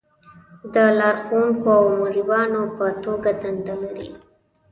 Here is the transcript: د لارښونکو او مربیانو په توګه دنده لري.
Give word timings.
د 0.73 0.75
لارښونکو 0.99 1.67
او 1.79 1.85
مربیانو 1.99 2.61
په 2.77 2.85
توګه 3.03 3.29
دنده 3.41 3.75
لري. 3.83 4.09